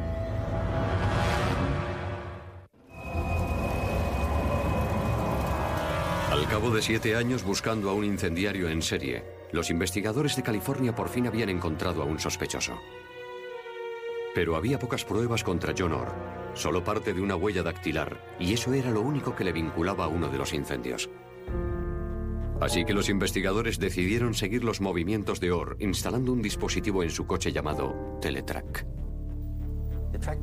Al 6.30 6.46
cabo 6.46 6.70
de 6.70 6.82
siete 6.82 7.16
años 7.16 7.42
buscando 7.42 7.90
a 7.90 7.94
un 7.94 8.04
incendiario 8.04 8.68
en 8.68 8.82
serie, 8.82 9.24
los 9.52 9.70
investigadores 9.70 10.36
de 10.36 10.42
California 10.42 10.94
por 10.94 11.08
fin 11.08 11.26
habían 11.26 11.48
encontrado 11.48 12.02
a 12.02 12.04
un 12.04 12.18
sospechoso. 12.18 12.78
Pero 14.34 14.54
había 14.54 14.78
pocas 14.78 15.04
pruebas 15.04 15.42
contra 15.42 15.74
John 15.76 15.92
Orr, 15.92 16.14
solo 16.54 16.84
parte 16.84 17.12
de 17.12 17.20
una 17.20 17.34
huella 17.34 17.62
dactilar, 17.62 18.36
y 18.38 18.52
eso 18.52 18.72
era 18.72 18.90
lo 18.90 19.00
único 19.00 19.34
que 19.34 19.44
le 19.44 19.52
vinculaba 19.52 20.04
a 20.04 20.08
uno 20.08 20.28
de 20.28 20.38
los 20.38 20.52
incendios. 20.52 21.10
Así 22.60 22.84
que 22.84 22.92
los 22.92 23.08
investigadores 23.08 23.78
decidieron 23.78 24.34
seguir 24.34 24.64
los 24.64 24.80
movimientos 24.80 25.40
de 25.40 25.50
Orr 25.50 25.76
instalando 25.80 26.32
un 26.32 26.42
dispositivo 26.42 27.02
en 27.02 27.10
su 27.10 27.26
coche 27.26 27.52
llamado 27.52 28.18
Teletrack. 28.20 28.86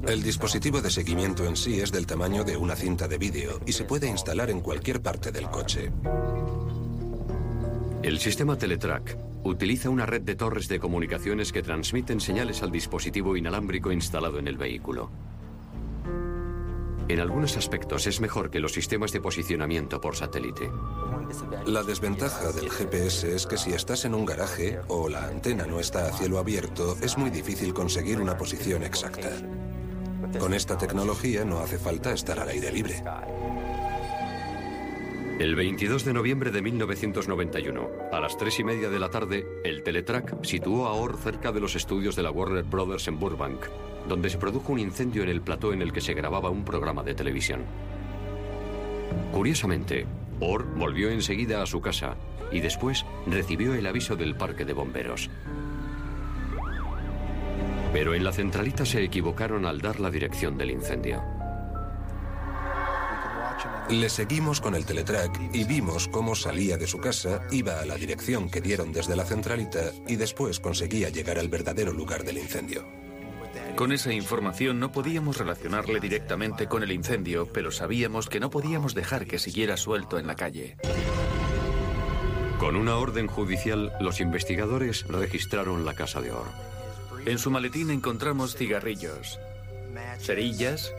El 0.08 0.24
dispositivo 0.24 0.82
de 0.82 0.90
seguimiento 0.90 1.46
en 1.46 1.56
sí 1.56 1.80
es 1.80 1.92
del 1.92 2.08
tamaño 2.08 2.44
de 2.44 2.58
una 2.58 2.76
cinta 2.76 3.08
de 3.08 3.20
vídeo 3.20 3.60
y 3.68 3.74
se 3.74 3.84
puede 3.84 4.08
instalar 4.08 4.50
en 4.50 4.62
cualquier 4.62 5.02
parte 5.02 5.32
del 5.32 5.48
coche. 5.50 5.92
El 8.02 8.18
sistema 8.18 8.58
Teletrack 8.58 9.18
utiliza 9.44 9.90
una 9.90 10.06
red 10.06 10.22
de 10.22 10.36
torres 10.36 10.68
de 10.68 10.80
comunicaciones 10.80 11.52
que 11.52 11.62
transmiten 11.62 12.20
señales 12.20 12.64
al 12.64 12.72
dispositivo 12.72 13.38
inalámbrico 13.38 13.92
instalado 13.92 14.40
en 14.40 14.48
el 14.48 14.58
vehículo. 14.58 15.12
En 17.10 17.22
algunos 17.22 17.56
aspectos 17.56 18.06
es 18.06 18.20
mejor 18.20 18.50
que 18.50 18.60
los 18.60 18.74
sistemas 18.74 19.14
de 19.14 19.22
posicionamiento 19.22 20.02
por 20.02 20.16
satélite. 20.16 20.70
La 21.66 21.84
desventaja 21.84 22.52
del 22.52 22.70
GPS 22.70 23.34
es 23.34 23.48
que 23.48 23.58
si 23.58 23.72
estás 23.72 24.04
en 24.04 24.14
un 24.14 24.26
garaje 24.26 24.80
o 24.90 25.08
la 25.08 25.26
antena 25.28 25.66
no 25.66 25.80
está 25.80 26.08
a 26.08 26.12
cielo 26.12 26.38
abierto, 26.38 26.98
es 27.02 27.18
muy 27.18 27.30
difícil 27.30 27.74
conseguir 27.74 28.20
una 28.20 28.38
posición 28.38 28.84
exacta. 28.84 29.30
Con 30.38 30.54
esta 30.54 30.78
tecnología 30.78 31.46
no 31.46 31.60
hace 31.60 31.78
falta 31.78 32.12
estar 32.12 32.40
al 32.40 32.50
aire 32.50 32.72
libre. 32.74 33.02
El 35.40 35.56
22 35.56 36.04
de 36.04 36.14
noviembre 36.14 36.52
de 36.52 36.62
1991, 36.62 37.90
a 38.12 38.20
las 38.20 38.38
3 38.38 38.60
y 38.60 38.64
media 38.64 38.90
de 38.90 39.00
la 39.00 39.10
tarde, 39.10 39.46
el 39.64 39.84
Teletrack 39.84 40.44
situó 40.44 40.88
a 40.88 40.94
Orr 40.94 41.18
cerca 41.18 41.52
de 41.52 41.62
los 41.62 41.76
estudios 41.76 42.16
de 42.16 42.24
la 42.24 42.32
Warner 42.32 42.64
Brothers 42.64 43.08
en 43.08 43.20
Burbank, 43.20 43.68
donde 44.08 44.30
se 44.30 44.38
produjo 44.38 44.74
un 44.74 44.80
incendio 44.80 45.24
en 45.24 45.30
el 45.30 45.42
plató 45.42 45.74
en 45.74 45.82
el 45.82 45.92
que 45.92 46.02
se 46.02 46.14
grababa 46.14 46.50
un 46.50 46.64
programa 46.64 47.04
de 47.04 47.14
televisión. 47.14 47.62
Curiosamente, 49.32 50.06
Orr 50.40 50.66
volvió 50.76 51.10
enseguida 51.10 51.62
a 51.62 51.66
su 51.66 51.82
casa 51.82 52.16
y 52.52 52.60
después 52.60 53.06
recibió 53.26 53.74
el 53.74 53.86
aviso 53.86 54.16
del 54.16 54.36
parque 54.36 54.66
de 54.66 54.74
bomberos. 54.74 55.30
Pero 57.94 58.14
en 58.14 58.24
la 58.24 58.32
centralita 58.32 58.86
se 58.86 59.04
equivocaron 59.04 59.66
al 59.66 59.82
dar 59.82 60.00
la 60.00 60.12
dirección 60.12 60.58
del 60.58 60.72
incendio. 60.72 61.22
Le 63.90 64.10
seguimos 64.10 64.60
con 64.62 64.76
el 64.76 64.86
teletrack 64.86 65.50
y 65.54 65.64
vimos 65.64 66.08
cómo 66.10 66.36
salía 66.36 66.78
de 66.78 66.88
su 66.88 67.00
casa, 67.00 67.42
iba 67.52 67.80
a 67.80 67.86
la 67.86 67.96
dirección 67.96 68.50
que 68.50 68.62
dieron 68.62 68.92
desde 68.92 69.16
la 69.16 69.26
centralita 69.26 69.92
y 70.08 70.18
después 70.18 70.60
conseguía 70.60 71.10
llegar 71.10 71.40
al 71.40 71.48
verdadero 71.48 71.94
lugar 71.94 72.24
del 72.24 72.38
incendio. 72.38 73.07
Con 73.78 73.92
esa 73.92 74.12
información 74.12 74.80
no 74.80 74.92
podíamos 74.92 75.38
relacionarle 75.38 76.00
directamente 76.00 76.66
con 76.66 76.82
el 76.82 76.92
incendio, 76.92 77.48
pero 77.54 77.70
sabíamos 77.70 78.28
que 78.28 78.40
no 78.40 78.50
podíamos 78.50 78.96
dejar 78.96 79.28
que 79.28 79.38
siguiera 79.38 79.78
suelto 79.78 80.18
en 80.18 80.26
la 80.26 80.36
calle. 80.36 80.78
Con 82.58 82.76
una 82.76 82.96
orden 82.96 83.28
judicial, 83.28 83.94
los 84.00 84.20
investigadores 84.20 85.06
registraron 85.08 85.86
la 85.86 85.94
casa 85.94 86.22
de 86.22 86.32
Orr. 86.32 86.48
En 87.28 87.38
su 87.38 87.52
maletín 87.52 87.92
encontramos 87.92 88.56
cigarrillos, 88.56 89.40
cerillas, 90.18 90.92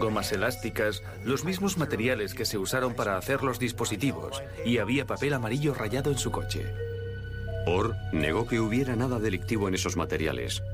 gomas 0.00 0.32
elásticas, 0.32 1.04
los 1.24 1.44
mismos 1.44 1.78
materiales 1.78 2.34
que 2.34 2.46
se 2.46 2.58
usaron 2.58 2.94
para 2.94 3.16
hacer 3.16 3.44
los 3.44 3.60
dispositivos, 3.60 4.42
y 4.66 4.78
había 4.78 5.06
papel 5.06 5.34
amarillo 5.34 5.72
rayado 5.72 6.10
en 6.10 6.18
su 6.18 6.32
coche. 6.32 6.66
Orr 7.64 7.94
negó 8.12 8.48
que 8.48 8.58
hubiera 8.58 8.96
nada 8.96 9.20
delictivo 9.20 9.68
en 9.68 9.74
esos 9.74 9.96
materiales. 9.96 10.64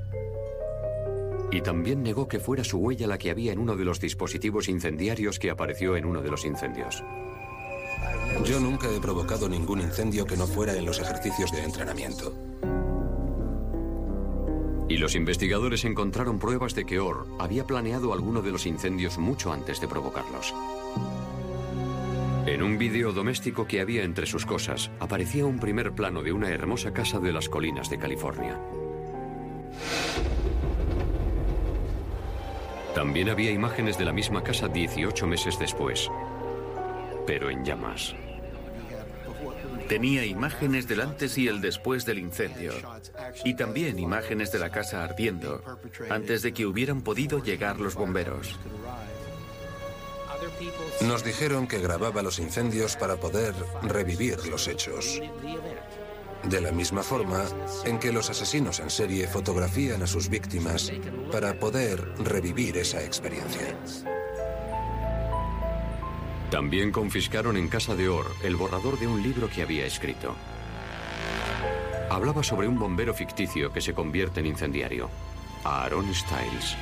Y 1.51 1.63
también 1.63 2.03
negó 2.03 2.29
que 2.29 2.41
fuera 2.41 2.63
su 2.63 2.79
huella 2.79 3.07
la 3.07 3.19
que 3.19 3.31
había 3.31 3.53
en 3.53 3.59
uno 3.59 3.77
de 3.77 3.85
los 3.85 4.01
dispositivos 4.01 4.69
incendiarios 4.69 5.39
que 5.39 5.51
apareció 5.51 5.97
en 5.97 6.05
uno 6.05 6.21
de 6.21 6.31
los 6.31 6.45
incendios. 6.45 7.03
Yo 8.45 8.61
nunca 8.61 8.89
he 8.95 9.01
provocado 9.01 9.49
ningún 9.49 9.81
incendio 9.81 10.25
que 10.27 10.37
no 10.37 10.47
fuera 10.47 10.77
en 10.77 10.85
los 10.85 11.01
ejercicios 11.01 11.51
de 11.53 11.65
entrenamiento. 11.65 12.35
Y 14.89 14.97
los 14.97 15.15
investigadores 15.15 15.85
encontraron 15.85 16.39
pruebas 16.39 16.75
de 16.75 16.87
que 16.87 16.99
Orr 16.99 17.27
había 17.39 17.65
planeado 17.65 18.13
alguno 18.13 18.41
de 18.41 18.53
los 18.53 18.65
incendios 18.67 19.19
mucho 19.19 19.53
antes 19.53 19.81
de 19.81 19.89
provocarlos. 19.89 20.55
En 22.47 22.63
un 22.63 22.79
vídeo 22.79 23.13
doméstico 23.13 23.67
que 23.67 23.83
había 23.83 24.05
entre 24.05 24.25
sus 24.25 24.47
cosas, 24.47 24.91
aparecía 25.01 25.45
un 25.45 25.59
primer 25.59 25.93
plano 25.93 26.23
de 26.23 26.33
una 26.33 26.49
hermosa 26.49 26.95
casa 26.95 27.19
de 27.19 27.33
las 27.33 27.51
colinas 27.51 27.91
de 27.91 27.99
California. 27.99 28.59
También 32.99 33.29
había 33.29 33.53
imágenes 33.53 33.97
de 33.97 34.05
la 34.05 34.13
misma 34.13 34.43
casa 34.43 34.67
18 34.67 35.25
meses 35.29 35.57
después, 35.57 36.11
pero 37.29 37.49
en 37.49 37.65
llamas. 37.65 38.13
Tenía 39.89 40.25
imágenes 40.25 40.89
del 40.89 41.03
antes 41.03 41.39
y 41.39 41.47
el 41.47 41.61
después 41.61 42.05
del 42.05 42.19
incendio. 42.19 42.73
Y 43.45 43.55
también 43.55 44.01
imágenes 44.01 44.51
de 44.51 44.59
la 44.59 44.71
casa 44.71 45.05
ardiendo, 45.05 45.63
antes 46.11 46.43
de 46.43 46.53
que 46.53 46.67
hubieran 46.67 47.03
podido 47.03 47.41
llegar 47.41 47.79
los 47.79 47.95
bomberos. 47.95 48.59
Nos 51.03 51.23
dijeron 51.23 51.69
que 51.69 51.79
grababa 51.79 52.23
los 52.23 52.41
incendios 52.41 52.97
para 52.97 53.15
poder 53.15 53.55
revivir 53.83 54.45
los 54.49 54.67
hechos. 54.67 55.23
De 56.45 56.61
la 56.61 56.73
misma 56.73 57.03
forma 57.03 57.45
en 57.85 57.99
que 57.99 58.13
los 58.13 58.31
asesinos 58.31 58.81
en 58.81 58.91
serie 58.91 59.27
fotografían 59.27 60.03
a 60.03 60.07
sus 60.07 60.29
víctimas 60.29 60.93
para 61.33 61.59
poder 61.59 62.15
revivir 62.19 62.77
esa 62.77 63.03
experiencia. 63.03 63.77
También 66.51 66.93
confiscaron 66.93 67.57
en 67.57 67.69
casa 67.69 67.95
de 67.95 68.09
Orr 68.09 68.31
el 68.43 68.57
borrador 68.57 68.99
de 68.99 69.07
un 69.07 69.23
libro 69.23 69.51
que 69.51 69.63
había 69.63 69.85
escrito. 69.85 70.35
Hablaba 72.11 72.43
sobre 72.43 72.69
un 72.69 72.79
bombero 72.79 73.13
ficticio 73.13 73.71
que 73.71 73.83
se 73.83 73.93
convierte 73.93 74.41
en 74.41 74.47
incendiario, 74.47 75.11
Aaron 75.65 76.15
Styles. 76.15 76.77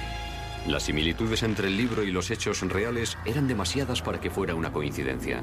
Las 0.68 0.84
similitudes 0.84 1.42
entre 1.42 1.66
el 1.66 1.76
libro 1.76 2.04
y 2.04 2.12
los 2.12 2.30
hechos 2.30 2.60
reales 2.62 3.18
eran 3.24 3.48
demasiadas 3.48 4.02
para 4.02 4.20
que 4.20 4.30
fuera 4.30 4.54
una 4.54 4.72
coincidencia. 4.72 5.42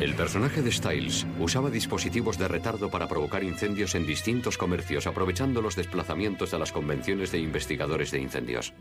El 0.00 0.14
personaje 0.14 0.62
de 0.62 0.72
Styles 0.72 1.26
usaba 1.38 1.68
dispositivos 1.68 2.38
de 2.38 2.48
retardo 2.48 2.90
para 2.90 3.06
provocar 3.06 3.44
incendios 3.44 3.94
en 3.94 4.06
distintos 4.06 4.56
comercios, 4.56 5.06
aprovechando 5.06 5.60
los 5.60 5.76
desplazamientos 5.76 6.50
de 6.50 6.58
las 6.58 6.72
convenciones 6.72 7.30
de 7.32 7.38
investigadores 7.38 8.10
de 8.10 8.20
incendios. 8.20 8.72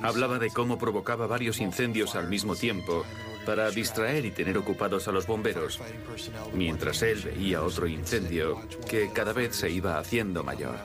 Hablaba 0.00 0.38
de 0.38 0.48
cómo 0.48 0.78
provocaba 0.78 1.26
varios 1.26 1.60
incendios 1.60 2.14
al 2.14 2.28
mismo 2.28 2.56
tiempo 2.56 3.04
para 3.44 3.70
distraer 3.70 4.24
y 4.24 4.30
tener 4.30 4.56
ocupados 4.56 5.08
a 5.08 5.12
los 5.12 5.26
bomberos, 5.26 5.78
mientras 6.54 7.02
él 7.02 7.20
veía 7.22 7.62
otro 7.62 7.86
incendio 7.86 8.62
que 8.88 9.10
cada 9.12 9.34
vez 9.34 9.54
se 9.54 9.68
iba 9.68 9.98
haciendo 9.98 10.42
mayor. 10.42 10.78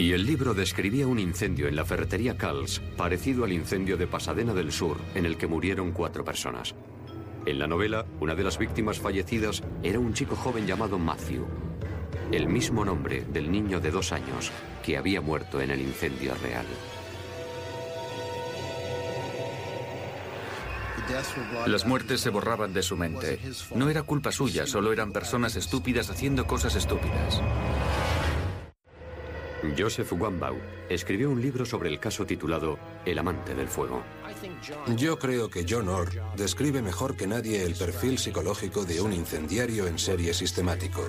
Y 0.00 0.14
el 0.14 0.24
libro 0.24 0.54
describía 0.54 1.06
un 1.06 1.18
incendio 1.18 1.68
en 1.68 1.76
la 1.76 1.84
ferretería 1.84 2.38
Cals, 2.38 2.80
parecido 2.96 3.44
al 3.44 3.52
incendio 3.52 3.98
de 3.98 4.06
Pasadena 4.06 4.54
del 4.54 4.72
Sur, 4.72 4.96
en 5.14 5.26
el 5.26 5.36
que 5.36 5.46
murieron 5.46 5.92
cuatro 5.92 6.24
personas. 6.24 6.74
En 7.44 7.58
la 7.58 7.66
novela, 7.66 8.06
una 8.18 8.34
de 8.34 8.42
las 8.42 8.56
víctimas 8.56 8.98
fallecidas 8.98 9.62
era 9.82 9.98
un 9.98 10.14
chico 10.14 10.36
joven 10.36 10.66
llamado 10.66 10.98
Matthew, 10.98 11.46
el 12.32 12.48
mismo 12.48 12.82
nombre 12.82 13.26
del 13.30 13.52
niño 13.52 13.78
de 13.78 13.90
dos 13.90 14.12
años 14.12 14.50
que 14.82 14.96
había 14.96 15.20
muerto 15.20 15.60
en 15.60 15.70
el 15.70 15.82
incendio 15.82 16.34
real. 16.42 16.64
Las 21.66 21.86
muertes 21.86 22.22
se 22.22 22.30
borraban 22.30 22.72
de 22.72 22.82
su 22.82 22.96
mente. 22.96 23.38
No 23.74 23.90
era 23.90 24.04
culpa 24.04 24.32
suya, 24.32 24.66
solo 24.66 24.94
eran 24.94 25.12
personas 25.12 25.56
estúpidas 25.56 26.08
haciendo 26.08 26.46
cosas 26.46 26.74
estúpidas. 26.74 27.42
Joseph 29.76 30.12
Wambau 30.12 30.56
escribió 30.88 31.30
un 31.30 31.40
libro 31.40 31.64
sobre 31.64 31.88
el 31.88 32.00
caso 32.00 32.26
titulado 32.26 32.78
El 33.04 33.18
amante 33.18 33.54
del 33.54 33.68
fuego. 33.68 34.02
Yo 34.96 35.18
creo 35.18 35.50
que 35.50 35.66
John 35.68 35.88
Orr 35.88 36.10
describe 36.36 36.82
mejor 36.82 37.16
que 37.16 37.26
nadie 37.26 37.62
el 37.62 37.74
perfil 37.74 38.18
psicológico 38.18 38.84
de 38.84 39.00
un 39.00 39.12
incendiario 39.12 39.86
en 39.86 39.98
serie 39.98 40.34
sistemático. 40.34 41.06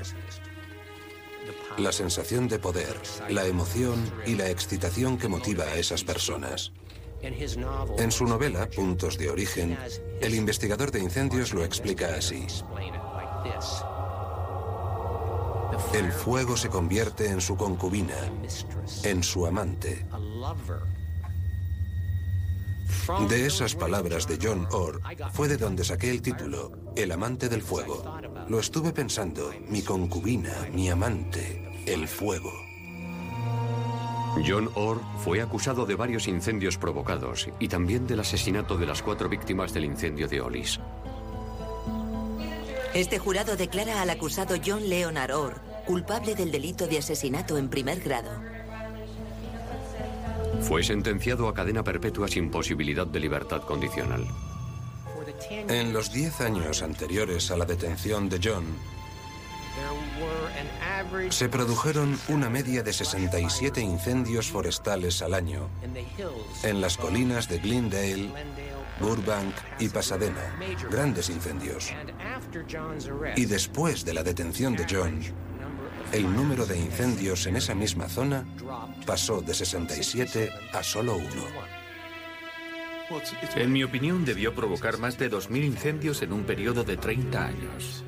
La 1.77 1.91
sensación 1.91 2.47
de 2.47 2.59
poder, 2.59 2.95
la 3.29 3.45
emoción 3.45 4.03
y 4.25 4.35
la 4.35 4.49
excitación 4.49 5.17
que 5.17 5.27
motiva 5.27 5.63
a 5.63 5.75
esas 5.75 6.03
personas. 6.03 6.71
En 7.21 8.11
su 8.11 8.25
novela, 8.25 8.67
Puntos 8.69 9.17
de 9.17 9.29
Origen, 9.29 9.77
el 10.21 10.35
investigador 10.35 10.91
de 10.91 10.99
incendios 10.99 11.53
lo 11.53 11.63
explica 11.63 12.15
así. 12.15 12.45
El 15.93 16.11
fuego 16.11 16.57
se 16.57 16.69
convierte 16.69 17.29
en 17.29 17.41
su 17.41 17.55
concubina, 17.55 18.15
en 19.03 19.23
su 19.23 19.45
amante. 19.45 20.05
De 23.29 23.45
esas 23.45 23.75
palabras 23.75 24.27
de 24.27 24.37
John 24.41 24.67
Orr 24.71 25.01
fue 25.33 25.47
de 25.47 25.57
donde 25.57 25.83
saqué 25.83 26.09
el 26.09 26.21
título, 26.21 26.71
El 26.95 27.11
amante 27.11 27.49
del 27.49 27.61
fuego. 27.61 28.03
Lo 28.47 28.59
estuve 28.59 28.93
pensando, 28.93 29.51
mi 29.67 29.81
concubina, 29.81 30.67
mi 30.73 30.89
amante, 30.89 31.83
el 31.85 32.07
fuego. 32.07 32.51
John 34.47 34.69
Orr 34.75 35.01
fue 35.17 35.41
acusado 35.41 35.85
de 35.85 35.95
varios 35.95 36.27
incendios 36.27 36.77
provocados 36.77 37.49
y 37.59 37.67
también 37.67 38.07
del 38.07 38.21
asesinato 38.21 38.77
de 38.77 38.85
las 38.85 39.01
cuatro 39.01 39.27
víctimas 39.27 39.73
del 39.73 39.85
incendio 39.85 40.27
de 40.27 40.41
Olis. 40.41 40.79
Este 42.93 43.19
jurado 43.19 43.55
declara 43.55 44.01
al 44.01 44.09
acusado 44.09 44.55
John 44.63 44.89
Leonard 44.89 45.31
Orr 45.31 45.71
culpable 45.85 46.35
del 46.35 46.51
delito 46.51 46.87
de 46.87 46.99
asesinato 46.99 47.57
en 47.57 47.69
primer 47.69 47.99
grado. 48.01 48.29
Fue 50.61 50.83
sentenciado 50.83 51.47
a 51.47 51.53
cadena 51.53 51.83
perpetua 51.83 52.27
sin 52.27 52.51
posibilidad 52.51 53.07
de 53.07 53.19
libertad 53.19 53.61
condicional. 53.63 54.25
En 55.49 55.91
los 55.91 56.13
diez 56.13 56.39
años 56.39 56.81
anteriores 56.81 57.49
a 57.51 57.57
la 57.57 57.65
detención 57.65 58.29
de 58.29 58.39
John, 58.43 58.65
Se 61.29 61.49
produjeron 61.49 62.19
una 62.27 62.49
media 62.49 62.83
de 62.83 62.93
67 62.93 63.81
incendios 63.81 64.47
forestales 64.47 65.21
al 65.21 65.33
año 65.33 65.69
en 66.63 66.81
las 66.81 66.97
colinas 66.97 67.47
de 67.47 67.59
Glendale, 67.59 68.31
Burbank 68.99 69.55
y 69.79 69.89
Pasadena, 69.89 70.59
grandes 70.89 71.29
incendios. 71.29 71.93
Y 73.35 73.45
después 73.45 74.05
de 74.05 74.13
la 74.13 74.23
detención 74.23 74.75
de 74.75 74.85
John, 74.89 75.21
el 76.11 76.35
número 76.35 76.65
de 76.65 76.77
incendios 76.77 77.45
en 77.47 77.55
esa 77.55 77.73
misma 77.73 78.09
zona 78.09 78.45
pasó 79.05 79.41
de 79.41 79.53
67 79.53 80.51
a 80.73 80.83
solo 80.83 81.15
uno. 81.15 81.81
En 83.55 83.71
mi 83.71 83.83
opinión, 83.83 84.23
debió 84.23 84.53
provocar 84.55 84.97
más 84.97 85.17
de 85.17 85.29
2.000 85.29 85.65
incendios 85.65 86.21
en 86.21 86.31
un 86.31 86.43
periodo 86.43 86.83
de 86.83 86.97
30 86.97 87.45
años. 87.45 88.03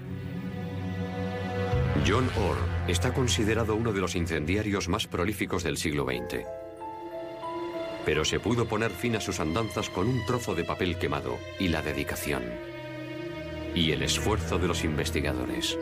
John 2.05 2.29
Orr 2.35 2.57
está 2.89 3.13
considerado 3.13 3.75
uno 3.75 3.93
de 3.93 4.01
los 4.01 4.15
incendiarios 4.15 4.89
más 4.89 5.07
prolíficos 5.07 5.63
del 5.63 5.77
siglo 5.77 6.03
XX. 6.03 6.45
Pero 8.05 8.25
se 8.25 8.41
pudo 8.41 8.65
poner 8.65 8.91
fin 8.91 9.15
a 9.15 9.21
sus 9.21 9.39
andanzas 9.39 9.89
con 9.89 10.09
un 10.09 10.25
trozo 10.25 10.53
de 10.53 10.65
papel 10.65 10.97
quemado 10.97 11.37
y 11.59 11.69
la 11.69 11.81
dedicación. 11.81 12.43
Y 13.73 13.91
el 13.91 14.03
esfuerzo 14.03 14.59
de 14.59 14.67
los 14.67 14.83
investigadores. 14.83 15.77